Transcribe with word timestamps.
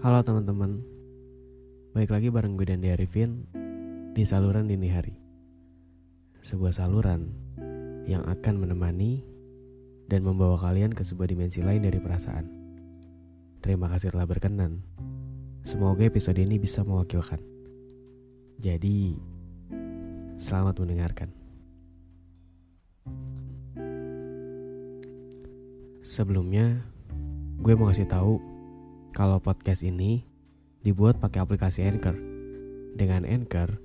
Halo 0.00 0.24
teman-teman, 0.24 0.80
baik 1.92 2.08
lagi 2.08 2.32
bareng 2.32 2.56
gue 2.56 2.72
dan 2.72 2.80
Arifin 2.80 3.44
di 4.16 4.24
saluran 4.24 4.64
dini 4.64 4.88
hari. 4.88 5.12
Sebuah 6.40 6.72
saluran 6.72 7.28
yang 8.08 8.24
akan 8.24 8.64
menemani 8.64 9.20
dan 10.08 10.24
membawa 10.24 10.56
kalian 10.56 10.96
ke 10.96 11.04
sebuah 11.04 11.28
dimensi 11.28 11.60
lain 11.60 11.84
dari 11.84 12.00
perasaan. 12.00 12.48
Terima 13.60 13.92
kasih 13.92 14.16
telah 14.16 14.24
berkenan. 14.24 14.80
Semoga 15.68 16.08
episode 16.08 16.40
ini 16.40 16.56
bisa 16.56 16.80
mewakilkan. 16.80 17.44
Jadi, 18.56 19.20
selamat 20.40 20.80
mendengarkan. 20.80 21.28
Sebelumnya, 26.00 26.88
gue 27.60 27.76
mau 27.76 27.92
kasih 27.92 28.08
tahu 28.08 28.49
kalau 29.10 29.42
podcast 29.42 29.82
ini 29.82 30.22
dibuat 30.86 31.18
pakai 31.18 31.42
aplikasi 31.42 31.82
Anchor. 31.82 32.14
Dengan 32.94 33.26
Anchor, 33.26 33.78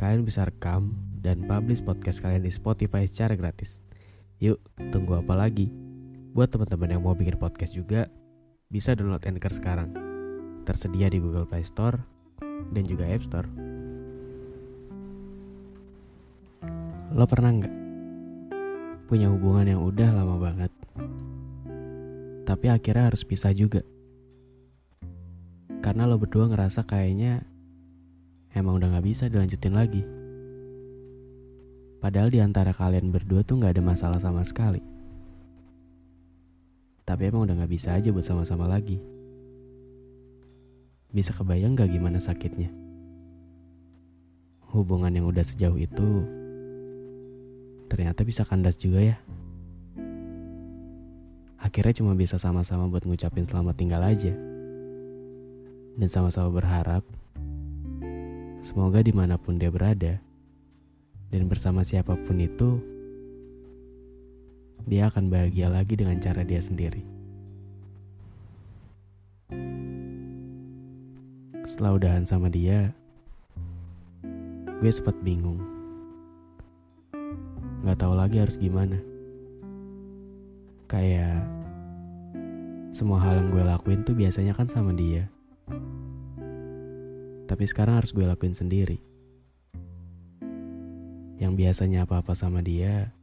kalian 0.00 0.24
bisa 0.24 0.48
rekam 0.48 0.96
dan 1.20 1.44
publish 1.44 1.84
podcast 1.84 2.24
kalian 2.24 2.44
di 2.44 2.52
Spotify 2.52 3.04
secara 3.04 3.36
gratis. 3.36 3.84
Yuk, 4.40 4.60
tunggu 4.92 5.20
apa 5.20 5.36
lagi? 5.36 5.68
Buat 6.34 6.50
teman-teman 6.52 6.96
yang 6.96 7.02
mau 7.04 7.14
bikin 7.14 7.36
podcast 7.36 7.76
juga, 7.76 8.08
bisa 8.72 8.96
download 8.96 9.24
Anchor 9.24 9.52
sekarang. 9.52 9.92
Tersedia 10.64 11.12
di 11.12 11.20
Google 11.20 11.44
Play 11.44 11.64
Store 11.64 12.00
dan 12.72 12.84
juga 12.88 13.04
App 13.04 13.24
Store. 13.24 13.48
Lo 17.14 17.24
pernah 17.28 17.52
nggak 17.52 17.74
punya 19.06 19.28
hubungan 19.28 19.68
yang 19.68 19.80
udah 19.84 20.08
lama 20.10 20.36
banget, 20.40 20.72
tapi 22.48 22.72
akhirnya 22.72 23.12
harus 23.12 23.22
pisah 23.22 23.52
juga? 23.52 23.84
Karena 25.84 26.08
lo 26.08 26.16
berdua 26.16 26.48
ngerasa 26.48 26.88
kayaknya 26.88 27.44
emang 28.56 28.80
udah 28.80 28.96
gak 28.96 29.04
bisa 29.04 29.28
dilanjutin 29.28 29.76
lagi. 29.76 30.00
Padahal 32.00 32.32
di 32.32 32.40
antara 32.40 32.72
kalian 32.72 33.12
berdua 33.12 33.44
tuh 33.44 33.60
gak 33.60 33.76
ada 33.76 33.84
masalah 33.84 34.16
sama 34.16 34.40
sekali. 34.48 34.80
Tapi 37.04 37.28
emang 37.28 37.44
udah 37.44 37.60
gak 37.60 37.68
bisa 37.68 37.92
aja 37.92 38.08
buat 38.08 38.24
sama-sama 38.24 38.64
lagi. 38.64 38.96
Bisa 41.12 41.36
kebayang 41.36 41.76
gak 41.76 41.92
gimana 41.92 42.16
sakitnya? 42.16 42.72
Hubungan 44.72 45.12
yang 45.12 45.28
udah 45.28 45.44
sejauh 45.44 45.76
itu 45.76 46.24
ternyata 47.92 48.24
bisa 48.24 48.40
kandas 48.48 48.80
juga 48.80 49.04
ya. 49.04 49.20
Akhirnya 51.60 51.92
cuma 51.92 52.16
bisa 52.16 52.40
sama-sama 52.40 52.88
buat 52.88 53.04
ngucapin 53.04 53.44
selamat 53.44 53.76
tinggal 53.76 54.00
aja 54.00 54.53
dan 55.94 56.08
sama-sama 56.10 56.50
berharap 56.50 57.06
semoga 58.58 58.98
di 58.98 59.14
mana 59.14 59.38
pun 59.38 59.58
dia 59.60 59.70
berada 59.70 60.18
dan 61.30 61.46
bersama 61.46 61.86
siapa 61.86 62.18
pun 62.18 62.38
itu 62.42 62.82
dia 64.84 65.08
akan 65.08 65.32
bahagia 65.32 65.72
lagi 65.72 65.96
dengan 65.96 66.20
cara 66.20 66.44
dia 66.44 66.60
sendiri. 66.60 67.00
Setelah 71.64 71.96
udahan 71.96 72.24
sama 72.28 72.52
dia, 72.52 72.92
gue 74.84 74.92
sempat 74.92 75.16
bingung. 75.24 75.56
Gak 77.88 77.96
tahu 77.96 78.12
lagi 78.12 78.44
harus 78.44 78.60
gimana. 78.60 79.00
Kayak 80.84 81.48
semua 82.92 83.18
hal 83.24 83.40
yang 83.40 83.48
gue 83.50 83.64
lakuin 83.64 84.04
tuh 84.04 84.12
biasanya 84.14 84.52
kan 84.52 84.68
sama 84.68 84.92
dia 84.92 85.33
tapi 87.54 87.70
sekarang 87.70 88.02
harus 88.02 88.10
gue 88.10 88.26
lakuin 88.26 88.50
sendiri. 88.50 88.98
Yang 91.38 91.52
biasanya 91.54 92.02
apa-apa 92.02 92.34
sama 92.34 92.58
dia, 92.66 93.14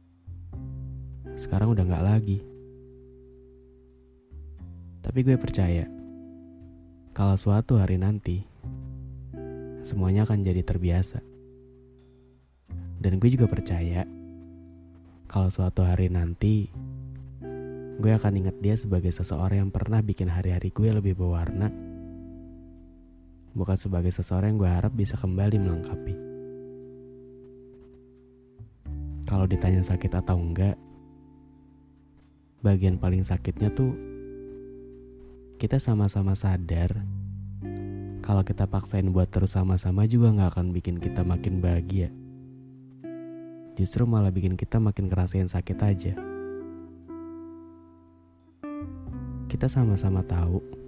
sekarang 1.36 1.76
udah 1.76 1.84
gak 1.84 2.00
lagi. 2.00 2.40
Tapi 5.04 5.20
gue 5.20 5.36
percaya, 5.36 5.84
kalau 7.12 7.36
suatu 7.36 7.76
hari 7.76 8.00
nanti, 8.00 8.40
semuanya 9.84 10.24
akan 10.24 10.40
jadi 10.40 10.64
terbiasa. 10.64 11.20
Dan 13.04 13.20
gue 13.20 13.36
juga 13.36 13.52
percaya, 13.52 14.08
kalau 15.28 15.52
suatu 15.52 15.84
hari 15.84 16.08
nanti, 16.08 16.72
gue 18.00 18.12
akan 18.16 18.32
ingat 18.40 18.56
dia 18.64 18.80
sebagai 18.80 19.12
seseorang 19.12 19.68
yang 19.68 19.72
pernah 19.76 20.00
bikin 20.00 20.32
hari-hari 20.32 20.72
gue 20.72 20.88
lebih 20.88 21.20
berwarna 21.20 21.91
bukan 23.52 23.76
sebagai 23.76 24.12
seseorang 24.12 24.56
yang 24.56 24.60
gue 24.60 24.70
harap 24.70 24.92
bisa 24.92 25.16
kembali 25.16 25.56
melengkapi. 25.60 26.14
Kalau 29.28 29.48
ditanya 29.48 29.80
sakit 29.80 30.12
atau 30.12 30.36
enggak, 30.36 30.76
bagian 32.60 33.00
paling 33.00 33.24
sakitnya 33.24 33.72
tuh 33.72 33.96
kita 35.56 35.80
sama-sama 35.80 36.34
sadar 36.36 37.00
kalau 38.22 38.46
kita 38.46 38.70
paksain 38.70 39.10
buat 39.10 39.30
terus 39.30 39.58
sama-sama 39.58 40.06
juga 40.06 40.30
nggak 40.30 40.50
akan 40.54 40.66
bikin 40.70 41.02
kita 41.02 41.26
makin 41.26 41.58
bahagia. 41.58 42.10
Justru 43.74 44.04
malah 44.04 44.30
bikin 44.30 44.54
kita 44.54 44.78
makin 44.78 45.08
ngerasain 45.10 45.48
sakit 45.48 45.78
aja. 45.80 46.14
Kita 49.50 49.66
sama-sama 49.66 50.22
tahu 50.22 50.81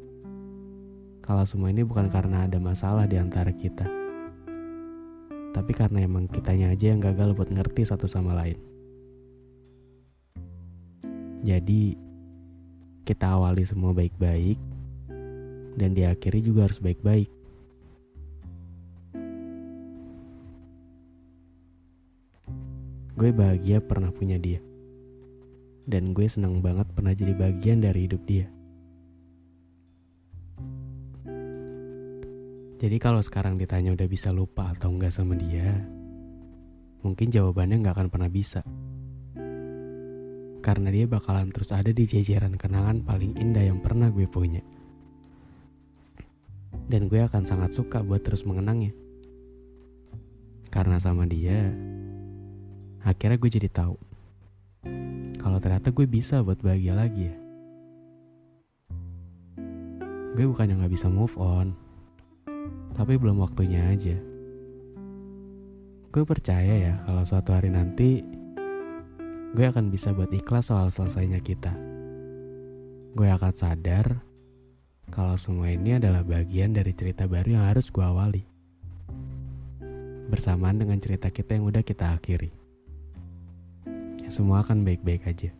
kalau 1.24 1.48
semua 1.48 1.72
ini 1.72 1.80
bukan 1.80 2.12
karena 2.12 2.44
ada 2.44 2.60
masalah 2.60 3.08
di 3.08 3.16
antara 3.16 3.48
kita. 3.48 3.88
Tapi 5.56 5.72
karena 5.72 6.04
emang 6.04 6.28
kitanya 6.28 6.68
aja 6.68 6.92
yang 6.92 7.00
gagal 7.00 7.32
buat 7.32 7.48
ngerti 7.48 7.88
satu 7.88 8.04
sama 8.04 8.36
lain. 8.36 8.60
Jadi, 11.40 11.96
kita 13.08 13.40
awali 13.40 13.64
semua 13.64 13.96
baik-baik, 13.96 14.60
dan 15.80 15.96
diakhiri 15.96 16.44
juga 16.44 16.68
harus 16.68 16.76
baik-baik. 16.76 17.32
Gue 23.16 23.30
bahagia 23.32 23.80
pernah 23.80 24.12
punya 24.12 24.36
dia. 24.36 24.60
Dan 25.88 26.12
gue 26.12 26.26
senang 26.28 26.60
banget 26.60 26.88
pernah 26.92 27.16
jadi 27.16 27.32
bagian 27.32 27.80
dari 27.80 28.08
hidup 28.08 28.20
dia. 28.28 28.48
Jadi 32.84 33.00
kalau 33.00 33.24
sekarang 33.24 33.56
ditanya 33.56 33.96
udah 33.96 34.04
bisa 34.04 34.28
lupa 34.28 34.68
atau 34.68 34.92
enggak 34.92 35.08
sama 35.08 35.32
dia, 35.32 35.72
mungkin 37.00 37.32
jawabannya 37.32 37.80
nggak 37.80 37.96
akan 37.96 38.08
pernah 38.12 38.28
bisa. 38.28 38.60
Karena 40.60 40.92
dia 40.92 41.08
bakalan 41.08 41.48
terus 41.48 41.72
ada 41.72 41.88
di 41.88 42.04
jajaran 42.04 42.60
kenangan 42.60 43.00
paling 43.00 43.40
indah 43.40 43.72
yang 43.72 43.80
pernah 43.80 44.12
gue 44.12 44.28
punya. 44.28 44.60
Dan 46.84 47.08
gue 47.08 47.24
akan 47.24 47.48
sangat 47.48 47.72
suka 47.72 48.04
buat 48.04 48.20
terus 48.20 48.44
mengenangnya. 48.44 48.92
Karena 50.68 51.00
sama 51.00 51.24
dia, 51.24 51.72
akhirnya 53.00 53.40
gue 53.40 53.48
jadi 53.48 53.72
tahu 53.72 53.96
kalau 55.40 55.56
ternyata 55.56 55.88
gue 55.88 56.04
bisa 56.04 56.44
buat 56.44 56.60
bahagia 56.60 56.92
lagi 56.92 57.32
ya. 57.32 57.36
Gue 60.36 60.44
bukan 60.52 60.68
yang 60.68 60.84
gak 60.84 60.92
bisa 60.92 61.08
move 61.08 61.32
on, 61.40 61.72
tapi 62.94 63.18
belum 63.18 63.42
waktunya 63.42 63.90
aja. 63.90 64.16
Gue 66.14 66.22
percaya 66.22 66.74
ya 66.78 66.94
kalau 67.02 67.26
suatu 67.26 67.50
hari 67.50 67.74
nanti 67.74 68.22
gue 69.54 69.66
akan 69.66 69.90
bisa 69.90 70.14
buat 70.14 70.30
ikhlas 70.30 70.70
soal 70.70 70.90
selesainya 70.94 71.42
kita. 71.42 71.74
Gue 73.14 73.30
akan 73.30 73.54
sadar 73.54 74.22
kalau 75.10 75.34
semua 75.34 75.70
ini 75.70 75.98
adalah 75.98 76.22
bagian 76.22 76.74
dari 76.74 76.94
cerita 76.94 77.26
baru 77.26 77.58
yang 77.58 77.66
harus 77.66 77.90
gue 77.90 78.02
awali. 78.02 78.42
Bersamaan 80.30 80.80
dengan 80.80 80.98
cerita 80.98 81.30
kita 81.30 81.58
yang 81.58 81.66
udah 81.68 81.82
kita 81.82 82.14
akhiri. 82.14 82.50
semua 84.24 84.64
akan 84.64 84.88
baik-baik 84.88 85.28
aja. 85.28 85.52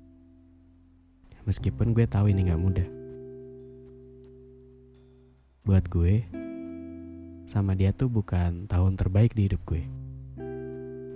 Meskipun 1.44 1.92
gue 1.92 2.08
tahu 2.08 2.32
ini 2.32 2.48
gak 2.48 2.58
mudah. 2.58 2.88
Buat 5.68 5.84
gue, 5.92 6.24
sama 7.44 7.76
dia 7.76 7.92
tuh 7.92 8.08
bukan 8.08 8.64
tahun 8.64 8.96
terbaik 8.96 9.36
di 9.36 9.52
hidup 9.52 9.60
gue. 9.68 9.84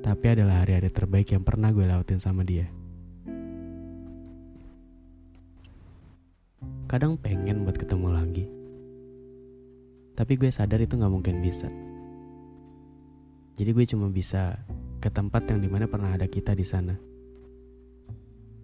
Tapi 0.04 0.24
adalah 0.28 0.64
hari-hari 0.64 0.92
terbaik 0.92 1.32
yang 1.32 1.44
pernah 1.44 1.72
gue 1.72 1.84
lewatin 1.84 2.20
sama 2.20 2.44
dia. 2.44 2.68
Kadang 6.88 7.20
pengen 7.20 7.64
buat 7.64 7.76
ketemu 7.76 8.08
lagi. 8.12 8.44
Tapi 10.16 10.32
gue 10.40 10.48
sadar 10.48 10.80
itu 10.80 10.96
gak 10.96 11.12
mungkin 11.12 11.40
bisa. 11.44 11.68
Jadi 13.56 13.70
gue 13.74 13.84
cuma 13.88 14.08
bisa 14.08 14.56
ke 15.02 15.10
tempat 15.10 15.44
yang 15.50 15.60
di 15.60 15.68
mana 15.68 15.84
pernah 15.84 16.14
ada 16.14 16.24
kita 16.24 16.54
di 16.56 16.64
sana. 16.64 16.96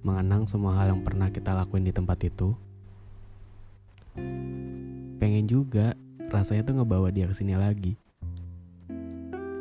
Mengenang 0.04 0.48
semua 0.48 0.76
hal 0.80 0.96
yang 0.96 1.02
pernah 1.04 1.32
kita 1.32 1.52
lakuin 1.56 1.84
di 1.84 1.92
tempat 1.92 2.18
itu. 2.24 2.52
Pengen 5.18 5.48
juga 5.48 5.96
rasanya 6.34 6.66
tuh 6.66 6.74
ngebawa 6.82 7.14
dia 7.14 7.30
ke 7.30 7.34
sini 7.38 7.54
lagi. 7.54 7.94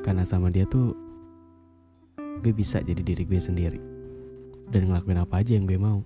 Karena 0.02 0.26
sama 0.26 0.50
dia 0.50 0.66
tuh 0.66 0.98
gue 2.18 2.52
bisa 2.52 2.82
jadi 2.82 3.00
diri 3.00 3.24
gue 3.24 3.40
sendiri 3.40 3.80
dan 4.74 4.90
ngelakuin 4.90 5.22
apa 5.22 5.46
aja 5.46 5.54
yang 5.54 5.70
gue 5.70 5.78
mau. 5.78 6.02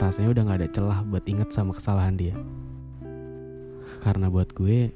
Rasanya 0.00 0.32
udah 0.32 0.42
gak 0.48 0.58
ada 0.64 0.68
celah 0.72 1.00
buat 1.04 1.22
inget 1.28 1.52
sama 1.52 1.76
kesalahan 1.76 2.16
dia. 2.16 2.34
Karena 4.02 4.26
buat 4.26 4.50
gue, 4.50 4.90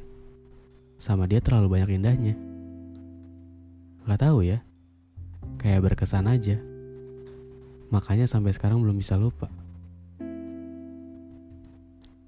sama 0.98 1.30
dia 1.30 1.38
terlalu 1.38 1.78
banyak 1.78 2.02
indahnya. 2.02 2.34
Gak 4.08 4.18
tahu 4.26 4.42
ya, 4.42 4.64
kayak 5.62 5.86
berkesan 5.86 6.26
aja. 6.26 6.58
Makanya 7.94 8.26
sampai 8.26 8.50
sekarang 8.50 8.82
belum 8.82 8.98
bisa 8.98 9.14
lupa. 9.14 9.46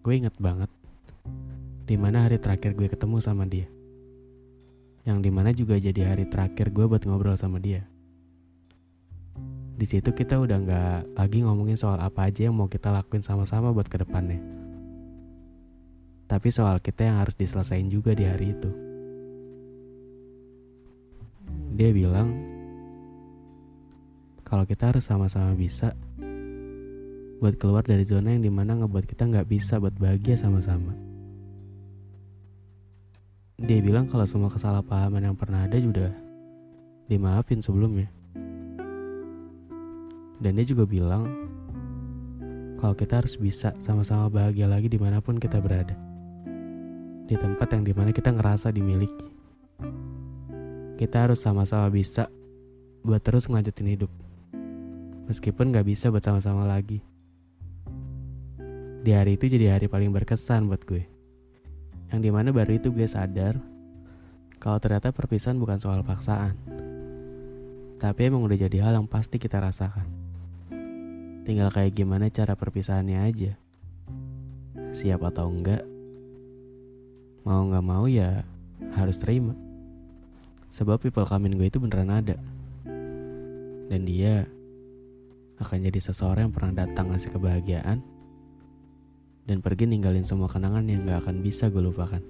Gue 0.06 0.14
inget 0.22 0.38
banget 0.38 0.70
di 1.88 1.96
mana 1.96 2.28
hari 2.28 2.36
terakhir 2.36 2.76
gue 2.76 2.84
ketemu 2.84 3.16
sama 3.24 3.48
dia. 3.48 3.64
Yang 5.08 5.18
di 5.24 5.30
mana 5.32 5.56
juga 5.56 5.80
jadi 5.80 6.12
hari 6.12 6.28
terakhir 6.28 6.68
gue 6.68 6.84
buat 6.84 7.00
ngobrol 7.08 7.40
sama 7.40 7.56
dia. 7.56 7.88
Di 9.72 9.88
situ 9.88 10.12
kita 10.12 10.36
udah 10.36 10.58
nggak 10.60 11.16
lagi 11.16 11.40
ngomongin 11.40 11.80
soal 11.80 11.96
apa 11.96 12.28
aja 12.28 12.52
yang 12.52 12.60
mau 12.60 12.68
kita 12.68 12.92
lakuin 12.92 13.24
sama-sama 13.24 13.72
buat 13.72 13.88
ke 13.88 14.04
depannya. 14.04 14.36
Tapi 16.28 16.52
soal 16.52 16.76
kita 16.84 17.08
yang 17.08 17.24
harus 17.24 17.32
diselesain 17.32 17.88
juga 17.88 18.12
di 18.12 18.28
hari 18.28 18.52
itu. 18.52 18.68
Dia 21.72 21.88
bilang 21.88 22.36
kalau 24.44 24.68
kita 24.68 24.92
harus 24.92 25.08
sama-sama 25.08 25.56
bisa 25.56 25.96
buat 27.40 27.56
keluar 27.56 27.80
dari 27.80 28.04
zona 28.04 28.36
yang 28.36 28.44
di 28.44 28.52
mana 28.52 28.76
ngebuat 28.76 29.08
kita 29.08 29.24
nggak 29.24 29.48
bisa 29.48 29.80
buat 29.80 29.96
bahagia 29.96 30.36
sama-sama. 30.36 31.07
Dia 33.58 33.82
bilang 33.82 34.06
kalau 34.06 34.24
semua 34.24 34.48
kesalahpahaman 34.48 35.26
yang 35.26 35.36
pernah 35.36 35.66
ada 35.66 35.76
juga 35.78 36.14
dimaafin 37.10 37.58
sebelumnya. 37.58 38.06
Dan 40.38 40.54
dia 40.54 40.66
juga 40.66 40.86
bilang 40.86 41.26
kalau 42.78 42.94
kita 42.94 43.18
harus 43.20 43.34
bisa 43.34 43.74
sama-sama 43.82 44.30
bahagia 44.30 44.70
lagi 44.70 44.86
di 44.86 44.96
mana 44.96 45.18
pun 45.18 45.36
kita 45.36 45.58
berada. 45.58 45.98
Di 47.26 47.34
tempat 47.34 47.68
yang 47.74 47.82
di 47.82 47.92
mana 47.92 48.14
kita 48.14 48.30
ngerasa 48.30 48.70
dimiliki 48.70 49.38
kita 50.98 51.30
harus 51.30 51.38
sama-sama 51.38 51.86
bisa 51.94 52.26
buat 53.06 53.22
terus 53.22 53.46
ngelanjutin 53.46 53.94
hidup. 53.94 54.10
Meskipun 55.30 55.70
gak 55.70 55.86
bisa 55.86 56.10
buat 56.10 56.26
sama-sama 56.26 56.66
lagi. 56.66 56.98
Di 59.06 59.14
hari 59.14 59.38
itu 59.38 59.46
jadi 59.46 59.78
hari 59.78 59.86
paling 59.86 60.10
berkesan 60.10 60.66
buat 60.66 60.82
gue. 60.82 61.06
Yang 62.08 62.20
di 62.24 62.30
mana 62.32 62.48
baru 62.50 62.72
itu 62.76 62.88
gue 62.88 63.04
sadar 63.04 63.60
kalau 64.58 64.78
ternyata 64.82 65.14
perpisahan 65.14 65.60
bukan 65.60 65.78
soal 65.78 66.02
paksaan. 66.02 66.56
Tapi 67.98 68.20
emang 68.30 68.46
udah 68.46 68.58
jadi 68.58 68.82
hal 68.82 68.98
yang 68.98 69.08
pasti 69.10 69.38
kita 69.38 69.58
rasakan. 69.58 70.06
Tinggal 71.46 71.72
kayak 71.72 71.96
gimana 71.96 72.30
cara 72.30 72.54
perpisahannya 72.54 73.18
aja. 73.24 73.52
Siap 74.94 75.20
atau 75.20 75.50
enggak, 75.50 75.82
mau 77.44 77.64
gak 77.68 77.86
mau 77.86 78.04
ya 78.08 78.44
harus 78.94 79.16
terima. 79.20 79.56
Sebab 80.68 81.00
people 81.00 81.24
coming 81.24 81.56
gue 81.56 81.68
itu 81.68 81.80
beneran 81.80 82.12
ada. 82.12 82.36
Dan 83.88 84.04
dia 84.04 84.44
akan 85.58 85.78
jadi 85.90 85.98
seseorang 85.98 86.48
yang 86.48 86.54
pernah 86.54 86.86
datang 86.86 87.10
ngasih 87.10 87.34
kebahagiaan 87.34 87.98
dan 89.48 89.64
pergi 89.64 89.88
ninggalin 89.88 90.28
semua 90.28 90.44
kenangan 90.44 90.84
yang 90.84 91.08
gak 91.08 91.24
akan 91.24 91.40
bisa 91.40 91.72
gue 91.72 91.80
lupakan. 91.80 92.20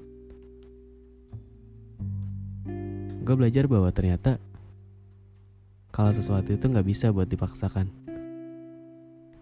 Gue 3.27 3.35
belajar 3.35 3.67
bahwa 3.67 3.91
ternyata 3.91 4.39
kalau 5.91 6.15
sesuatu 6.15 6.55
itu 6.55 6.63
gak 6.63 6.87
bisa 6.87 7.11
buat 7.11 7.27
dipaksakan. 7.27 7.91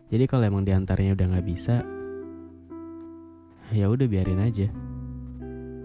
Jadi 0.08 0.24
kalau 0.24 0.48
emang 0.48 0.64
di 0.64 0.72
antaranya 0.72 1.12
udah 1.12 1.36
gak 1.36 1.46
bisa, 1.46 1.84
ya 3.76 3.92
udah 3.92 4.08
biarin 4.08 4.40
aja. 4.40 4.72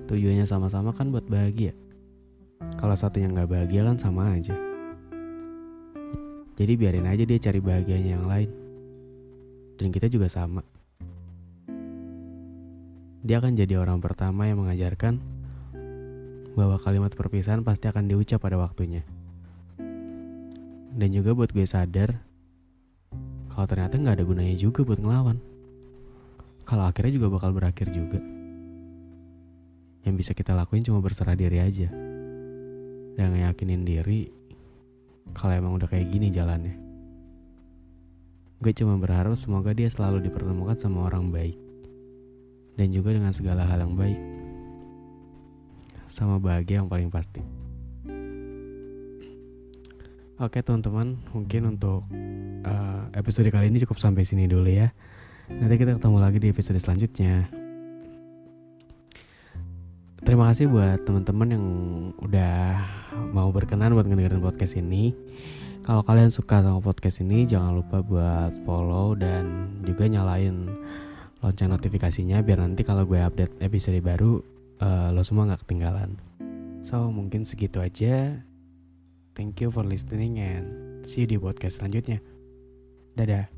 Tujuannya 0.07 0.47
sama-sama 0.47 0.95
kan 0.95 1.11
buat 1.11 1.27
bahagia. 1.27 1.75
Kalau 2.79 2.95
satunya 2.95 3.31
nggak 3.31 3.49
bahagia 3.49 3.87
kan 3.87 3.97
sama 3.97 4.37
aja. 4.37 4.53
Jadi 6.55 6.73
biarin 6.77 7.09
aja 7.09 7.23
dia 7.25 7.39
cari 7.41 7.59
bahagianya 7.63 8.09
yang 8.19 8.25
lain. 8.29 8.49
Dan 9.79 9.89
kita 9.89 10.11
juga 10.11 10.29
sama. 10.29 10.80
Dia 13.21 13.37
akan 13.37 13.53
jadi 13.53 13.77
orang 13.77 14.01
pertama 14.01 14.49
yang 14.49 14.65
mengajarkan 14.65 15.21
bahwa 16.57 16.81
kalimat 16.81 17.13
perpisahan 17.13 17.61
pasti 17.61 17.85
akan 17.85 18.09
diucap 18.09 18.41
pada 18.41 18.57
waktunya. 18.57 19.05
Dan 20.91 21.09
juga 21.13 21.37
buat 21.37 21.53
gue 21.53 21.63
sadar 21.69 22.17
kalau 23.53 23.65
ternyata 23.69 24.01
nggak 24.01 24.15
ada 24.17 24.25
gunanya 24.25 24.55
juga 24.57 24.81
buat 24.81 24.97
ngelawan. 24.97 25.37
Kalau 26.65 26.83
akhirnya 26.89 27.21
juga 27.21 27.27
bakal 27.29 27.53
berakhir 27.53 27.93
juga. 27.93 28.17
Yang 30.01 30.15
bisa 30.17 30.31
kita 30.33 30.57
lakuin 30.57 30.81
cuma 30.81 30.97
berserah 30.97 31.37
diri 31.37 31.61
aja 31.61 31.93
dan 33.13 33.37
ngeyakinin 33.37 33.85
diri 33.85 34.33
kalau 35.37 35.53
emang 35.53 35.77
udah 35.77 35.85
kayak 35.85 36.09
gini 36.09 36.33
jalannya. 36.33 36.73
Gue 38.57 38.73
cuma 38.73 38.97
berharap 38.97 39.37
semoga 39.37 39.77
dia 39.77 39.93
selalu 39.93 40.25
dipertemukan 40.25 40.77
sama 40.81 41.05
orang 41.05 41.29
baik. 41.29 41.70
Dan 42.75 42.95
juga 42.95 43.11
dengan 43.15 43.35
segala 43.35 43.67
hal 43.67 43.83
yang 43.83 43.95
baik. 43.95 44.19
Sama 46.07 46.39
bahagia 46.39 46.83
yang 46.83 46.89
paling 46.91 47.07
pasti. 47.11 47.41
Oke 50.41 50.65
teman-teman, 50.65 51.21
mungkin 51.37 51.77
untuk 51.77 52.01
uh, 52.65 53.03
episode 53.13 53.45
kali 53.53 53.69
ini 53.69 53.77
cukup 53.85 54.01
sampai 54.01 54.25
sini 54.25 54.49
dulu 54.49 54.73
ya. 54.73 54.89
Nanti 55.45 55.77
kita 55.77 56.01
ketemu 56.01 56.17
lagi 56.17 56.37
di 56.41 56.49
episode 56.49 56.81
selanjutnya. 56.81 57.45
Terima 60.21 60.49
kasih 60.49 60.65
buat 60.65 61.05
teman-teman 61.05 61.49
yang 61.49 61.65
udah 62.25 62.77
mau 63.33 63.53
berkenan 63.53 63.93
buat 63.93 64.09
ngedengerin 64.09 64.41
podcast 64.41 64.77
ini. 64.77 65.13
Kalau 65.81 66.05
kalian 66.05 66.29
suka 66.29 66.61
sama 66.61 66.77
podcast 66.77 67.25
ini, 67.25 67.49
jangan 67.49 67.77
lupa 67.77 68.05
buat 68.05 68.53
follow 68.65 69.17
dan 69.17 69.73
juga 69.81 70.05
nyalain 70.05 70.69
lonceng 71.41 71.73
notifikasinya 71.73 72.45
biar 72.45 72.61
nanti 72.61 72.85
kalau 72.85 73.03
gue 73.09 73.17
update 73.17 73.57
episode 73.65 73.97
baru, 74.05 74.41
uh, 74.81 75.09
lo 75.09 75.25
semua 75.25 75.49
nggak 75.49 75.65
ketinggalan. 75.65 76.17
So 76.85 77.09
mungkin 77.09 77.41
segitu 77.45 77.81
aja. 77.81 78.45
Thank 79.33 79.61
you 79.61 79.73
for 79.73 79.81
listening 79.81 80.37
and 80.37 81.01
see 81.01 81.25
you 81.25 81.29
di 81.29 81.37
podcast 81.41 81.81
selanjutnya. 81.81 82.21
Dadah. 83.17 83.49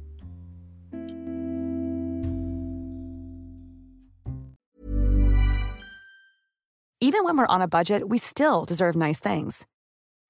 Even 7.04 7.28
when 7.28 7.36
we're 7.36 7.52
on 7.52 7.62
a 7.62 7.68
budget, 7.68 8.08
we 8.08 8.18
still 8.18 8.64
deserve 8.64 8.96
nice 8.96 9.20
things. 9.20 9.68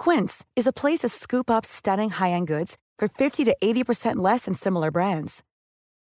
Quince 0.01 0.43
is 0.57 0.65
a 0.65 0.73
place 0.73 1.05
to 1.05 1.09
scoop 1.09 1.49
up 1.49 1.63
stunning 1.63 2.09
high-end 2.09 2.49
goods 2.49 2.77
for 2.97 3.07
50 3.07 3.45
to 3.45 3.55
80% 3.61 4.17
less 4.17 4.45
than 4.45 4.53
similar 4.57 4.89
brands. 4.89 5.43